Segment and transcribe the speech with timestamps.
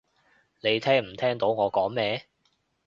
[0.61, 2.25] 你聽唔聽到我講咩？